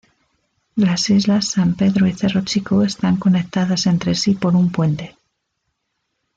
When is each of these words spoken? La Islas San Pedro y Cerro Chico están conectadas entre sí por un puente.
La 0.83 0.95
Islas 1.09 1.49
San 1.49 1.75
Pedro 1.75 2.07
y 2.07 2.13
Cerro 2.13 2.41
Chico 2.43 2.81
están 2.81 3.17
conectadas 3.17 3.85
entre 3.85 4.15
sí 4.15 4.33
por 4.33 4.55
un 4.55 4.71
puente. 4.71 5.15